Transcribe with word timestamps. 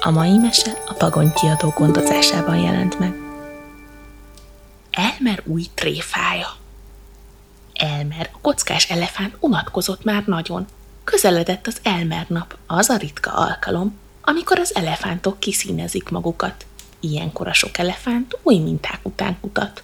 A 0.00 0.10
mai 0.10 0.36
mese 0.36 0.82
a 0.86 0.92
Pagony 0.92 1.32
kiadó 1.32 1.74
gondozásában 1.76 2.56
jelent 2.58 2.98
meg. 2.98 3.14
Elmer 4.90 5.42
új 5.44 5.64
tréfája 5.74 6.56
Elmer, 7.78 8.30
a 8.32 8.38
kockás 8.40 8.90
elefánt 8.90 9.36
unatkozott 9.40 10.04
már 10.04 10.24
nagyon. 10.24 10.66
Közeledett 11.04 11.66
az 11.66 11.78
Elmer 11.82 12.26
nap, 12.28 12.56
az 12.66 12.88
a 12.88 12.96
ritka 12.96 13.30
alkalom, 13.30 13.98
amikor 14.20 14.58
az 14.58 14.74
elefántok 14.74 15.40
kiszínezik 15.40 16.08
magukat. 16.08 16.66
Ilyenkor 17.00 17.48
a 17.48 17.52
sok 17.52 17.78
elefánt 17.78 18.38
új 18.42 18.58
minták 18.58 19.00
után 19.02 19.36
kutat. 19.40 19.82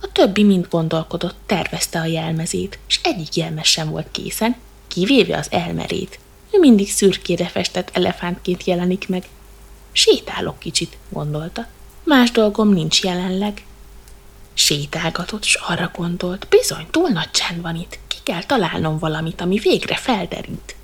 A 0.00 0.12
többi 0.12 0.42
mind 0.42 0.66
gondolkodott, 0.70 1.36
tervezte 1.46 2.00
a 2.00 2.04
jelmezét, 2.04 2.78
és 2.88 3.00
egyik 3.02 3.34
jelmez 3.34 3.66
sem 3.66 3.90
volt 3.90 4.10
készen, 4.10 4.56
kivéve 4.88 5.36
az 5.36 5.46
elmerét. 5.50 6.18
Ő 6.50 6.58
mindig 6.58 6.90
szürkére 6.90 7.46
festett 7.46 7.90
elefántként 7.92 8.64
jelenik 8.64 9.08
meg. 9.08 9.28
Sétálok 9.92 10.58
kicsit, 10.58 10.96
gondolta. 11.08 11.66
Más 12.04 12.30
dolgom 12.30 12.68
nincs 12.68 13.02
jelenleg. 13.02 13.66
Sétálgatott, 14.54 15.44
s 15.44 15.54
arra 15.54 15.90
gondolt, 15.94 16.46
bizony 16.48 16.86
túl 16.90 17.08
nagy 17.08 17.30
csend 17.30 17.62
van 17.62 17.76
itt, 17.76 17.98
ki 18.06 18.16
kell 18.22 18.44
találnom 18.44 18.98
valamit, 18.98 19.40
ami 19.40 19.58
végre 19.58 19.96
felderít. 19.96 20.76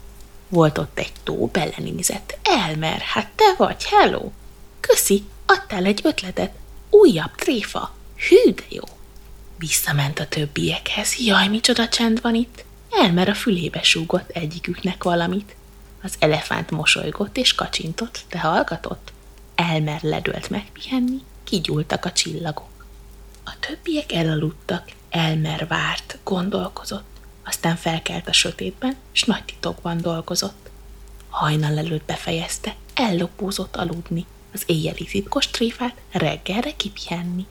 Volt 0.49 0.79
ott 0.79 0.99
egy 0.99 1.13
tó, 1.23 1.47
belenézett. 1.47 2.39
Elmer, 2.43 3.01
hát 3.01 3.31
te 3.37 3.55
vagy, 3.57 3.85
hello! 3.85 4.31
Köszi, 4.81 5.25
adtál 5.47 5.85
egy 5.85 6.01
ötletet. 6.03 6.53
Újabb 6.91 7.35
tréfa. 7.35 7.95
Hű, 8.29 8.53
de 8.53 8.63
jó. 8.69 8.83
Visszament 9.59 10.19
a 10.19 10.29
többiekhez. 10.29 11.19
Jaj, 11.19 11.49
micsoda 11.49 11.89
csend 11.89 12.21
van 12.21 12.35
itt. 12.35 12.65
Elmer 12.91 13.29
a 13.29 13.35
fülébe 13.35 13.83
súgott 13.83 14.31
egyiküknek 14.31 15.03
valamit. 15.03 15.57
Az 16.05 16.15
elefánt 16.19 16.71
mosolygott 16.71 17.37
és 17.37 17.55
kacsintott, 17.55 18.25
de 18.29 18.39
hallgatott. 18.41 19.13
Elmer 19.55 20.03
ledölt 20.03 20.51
megpihenni, 20.51 21.19
kigyúltak 21.45 22.05
a 22.05 22.13
csillagok. 22.13 22.87
A 23.45 23.59
többiek 23.61 24.13
elaludtak, 24.13 24.91
Elmer 25.15 25.67
várt, 25.67 26.19
gondolkozott, 26.23 27.21
aztán 27.45 27.77
felkelt 27.77 28.29
a 28.29 28.33
sötétben, 28.33 28.97
s 29.13 29.23
nagy 29.23 29.45
titokban 29.45 30.01
dolgozott. 30.01 30.71
Hajnal 31.29 31.79
előtt 31.79 32.05
befejezte, 32.05 32.75
ellopózott 32.95 33.77
aludni, 33.77 34.27
az 34.53 34.63
éjjeli 34.67 35.05
titkos 35.05 35.47
tréfát 35.47 35.95
reggelre 36.11 36.77
kipihenni. 36.77 37.47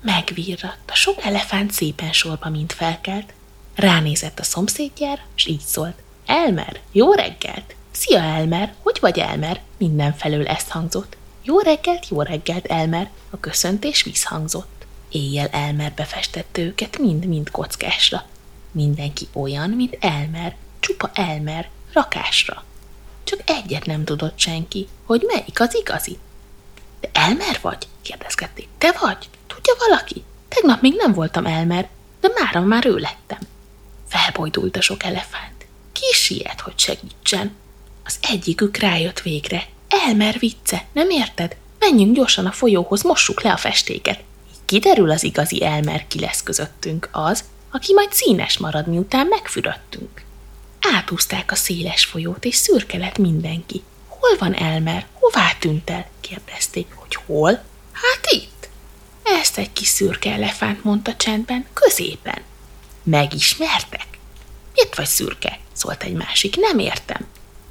Megvirradt, 0.00 0.90
a 0.90 0.94
sok 0.94 1.24
elefánt 1.24 1.72
szépen 1.72 2.12
sorba 2.12 2.48
mint 2.48 2.72
felkelt, 2.72 3.32
ránézett 3.74 4.38
a 4.38 4.42
szomszédjára, 4.42 5.22
s 5.34 5.46
így 5.46 5.60
szólt. 5.60 6.02
Elmer, 6.26 6.80
jó 6.92 7.12
reggelt! 7.12 7.74
Szia, 7.90 8.20
Elmer! 8.20 8.74
Hogy 8.82 8.98
vagy, 9.00 9.18
Elmer? 9.18 9.60
Mindenfelől 9.78 10.46
ezt 10.46 10.68
hangzott. 10.68 11.16
Jó 11.42 11.58
reggelt, 11.58 12.08
jó 12.08 12.22
reggelt, 12.22 12.66
Elmer! 12.66 13.10
A 13.30 13.40
köszöntés 13.40 14.02
visszhangzott. 14.02 14.86
Éjjel 15.08 15.48
Elmer 15.48 15.92
befestette 15.92 16.62
őket 16.62 16.98
mind-mind 16.98 17.50
kockásra. 17.50 18.24
Mindenki 18.72 19.28
olyan, 19.32 19.70
mint 19.70 19.96
Elmer, 20.00 20.56
csupa 20.80 21.10
Elmer, 21.14 21.68
rakásra. 21.92 22.64
Csak 23.24 23.40
egyet 23.44 23.86
nem 23.86 24.04
tudott 24.04 24.38
senki, 24.38 24.88
hogy 25.04 25.22
melyik 25.26 25.60
az 25.60 25.74
igazi. 25.74 26.18
De 27.00 27.08
Elmer 27.12 27.58
vagy? 27.60 27.88
kérdezgették. 28.02 28.68
Te 28.78 28.96
vagy? 29.00 29.28
Tudja 29.46 29.74
valaki? 29.78 30.24
Tegnap 30.48 30.80
még 30.80 30.94
nem 30.96 31.12
voltam 31.12 31.46
Elmer, 31.46 31.88
de 32.20 32.28
mára 32.34 32.60
már 32.60 32.86
ő 32.86 32.96
lettem. 32.96 33.38
Felbojdult 34.08 34.76
a 34.76 34.80
sok 34.80 35.02
elefánt. 35.02 35.53
Siet, 36.24 36.60
hogy 36.60 36.78
segítsen? 36.78 37.54
Az 38.04 38.18
egyikük 38.20 38.76
rájött 38.76 39.20
végre. 39.20 39.66
Elmer 39.88 40.38
vicce, 40.38 40.84
nem 40.92 41.10
érted? 41.10 41.56
Menjünk 41.78 42.14
gyorsan 42.14 42.46
a 42.46 42.52
folyóhoz, 42.52 43.02
mossuk 43.02 43.42
le 43.42 43.52
a 43.52 43.56
festéket. 43.56 44.20
Kiderül 44.64 45.10
az 45.10 45.24
igazi 45.24 45.64
Elmer 45.64 46.06
ki 46.06 46.20
lesz 46.20 46.42
közöttünk 46.42 47.08
az, 47.12 47.44
aki 47.70 47.92
majd 47.92 48.12
színes 48.12 48.58
marad, 48.58 48.86
miután 48.86 49.26
megfürödtünk. 49.26 50.22
Átúzták 50.94 51.52
a 51.52 51.54
széles 51.54 52.04
folyót, 52.04 52.44
és 52.44 52.54
szürke 52.54 52.98
lett 52.98 53.18
mindenki. 53.18 53.82
Hol 54.08 54.36
van 54.38 54.54
Elmer? 54.54 55.06
Hová 55.12 55.52
tűnt 55.58 55.90
el? 55.90 56.06
kérdezték. 56.20 56.86
Hogy 56.94 57.14
hol? 57.26 57.50
Hát 57.92 58.26
itt. 58.30 58.68
Ezt 59.22 59.58
egy 59.58 59.72
kis 59.72 59.88
szürke 59.88 60.32
elefánt 60.32 60.84
mondta 60.84 61.16
csendben, 61.16 61.66
középen. 61.72 62.42
Megismertek? 63.02 64.13
Miért 64.74 64.96
vagy 64.96 65.06
szürke? 65.06 65.58
szólt 65.72 66.02
egy 66.02 66.12
másik. 66.12 66.56
Nem 66.56 66.78
értem. 66.78 67.26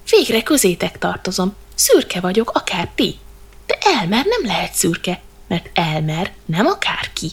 Végre 0.10 0.44
közétek 0.44 0.98
tartozom. 0.98 1.56
Szürke 1.76 2.20
vagyok, 2.20 2.50
akár 2.54 2.90
ti. 2.96 3.20
De 3.66 3.78
Elmer 3.82 4.26
nem 4.26 4.46
lehet 4.46 4.74
szürke, 4.74 5.22
mert 5.48 5.70
Elmer 5.74 6.32
nem 6.46 6.66
akárki. 6.66 7.32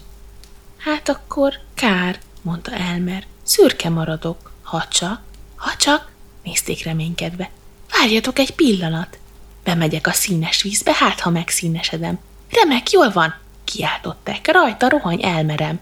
Hát 0.77 1.09
akkor 1.09 1.55
kár, 1.75 2.19
mondta 2.43 2.71
Elmer. 2.73 3.27
Szürke 3.43 3.89
maradok, 3.89 4.53
ha 4.63 4.89
csak, 4.89 5.21
ha 5.57 5.77
csak, 5.77 6.11
nézték 6.43 6.85
reménykedve. 6.85 7.51
Várjatok 7.91 8.39
egy 8.39 8.55
pillanat. 8.55 9.19
Bemegyek 9.65 10.07
a 10.07 10.13
színes 10.13 10.63
vízbe, 10.63 10.93
hát 10.95 11.21
ha 11.21 11.31
megszínesedem. 11.31 12.19
Remek, 12.51 12.91
jól 12.91 13.11
van, 13.11 13.35
kiáltották. 13.65 14.53
Rajta 14.53 14.89
rohany 14.89 15.25
Elmerem. 15.25 15.81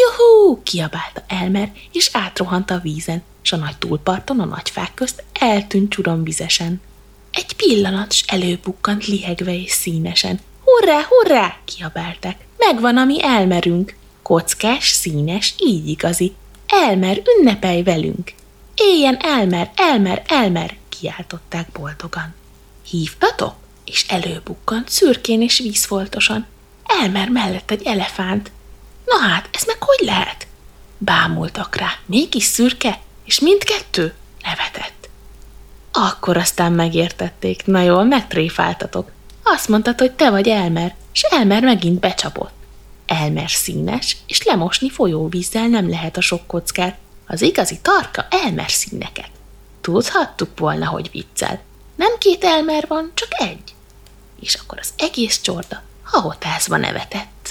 Juhú! 0.00 0.62
kiabálta 0.62 1.24
Elmer, 1.26 1.72
és 1.92 2.10
átrohant 2.12 2.70
a 2.70 2.78
vízen, 2.78 3.22
s 3.42 3.52
a 3.52 3.56
nagy 3.56 3.76
túlparton 3.76 4.40
a 4.40 4.44
nagy 4.44 4.70
fák 4.70 4.94
közt 4.94 5.24
eltűnt 5.32 5.96
vizesen. 6.22 6.80
Egy 7.30 7.56
pillanat, 7.56 8.12
s 8.12 8.24
előbukkant 8.26 9.06
lihegve 9.06 9.54
és 9.54 9.70
színesen. 9.70 10.40
Hurrá, 10.64 11.00
hurrá! 11.08 11.56
kiabálták. 11.64 12.46
Megvan, 12.58 12.96
ami 12.96 13.24
elmerünk. 13.24 13.96
Kockás, 14.22 14.90
színes, 14.90 15.54
így 15.58 15.88
igazi. 15.88 16.34
Elmer, 16.66 17.22
ünnepelj 17.38 17.82
velünk! 17.82 18.32
Éljen 18.74 19.16
Elmer, 19.20 19.70
Elmer, 19.76 20.22
Elmer! 20.26 20.76
kiáltották 20.88 21.68
boldogan. 21.72 22.34
Hívtatok? 22.88 23.54
És 23.84 24.06
előbukkant 24.08 24.88
szürkén 24.88 25.42
és 25.42 25.58
vízfoltosan. 25.58 26.46
Elmer 26.86 27.28
mellett 27.28 27.70
egy 27.70 27.82
elefánt. 27.82 28.50
Na 29.04 29.18
hát, 29.28 29.48
ez 29.52 29.64
meg 29.66 29.76
hogy 29.82 30.06
lehet? 30.06 30.46
Bámultak 30.98 31.76
rá, 31.76 31.90
mégis 32.06 32.44
szürke, 32.44 33.00
és 33.24 33.40
mindkettő 33.40 34.14
nevetett. 34.42 35.08
Akkor 35.92 36.36
aztán 36.36 36.72
megértették, 36.72 37.66
na 37.66 37.80
jól, 37.80 38.04
megtréfáltatok. 38.04 39.10
Azt 39.42 39.68
mondtad, 39.68 39.98
hogy 39.98 40.12
te 40.12 40.30
vagy 40.30 40.48
Elmer, 40.48 40.94
és 41.12 41.22
Elmer 41.22 41.62
megint 41.62 42.00
becsapott. 42.00 42.52
Elmer 43.06 43.50
színes, 43.50 44.16
és 44.26 44.42
lemosni 44.42 44.90
folyóvízzel 44.90 45.66
nem 45.66 45.88
lehet 45.88 46.16
a 46.16 46.20
sok 46.20 46.46
kockát. 46.46 46.98
Az 47.26 47.42
igazi 47.42 47.78
tarka 47.82 48.26
Elmer 48.30 48.70
színeket. 48.70 49.30
Tudhattuk 49.80 50.58
volna, 50.58 50.86
hogy 50.86 51.10
viccel. 51.10 51.60
Nem 51.96 52.18
két 52.18 52.44
Elmer 52.44 52.84
van, 52.88 53.10
csak 53.14 53.28
egy. 53.32 53.74
És 54.40 54.54
akkor 54.54 54.78
az 54.78 54.92
egész 54.96 55.40
csorda 55.40 55.82
hahotázva 56.02 56.76
nevetett. 56.76 57.41